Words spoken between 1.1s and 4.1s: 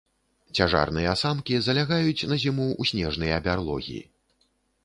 самкі залягаюць на зіму ў снежныя бярлогі.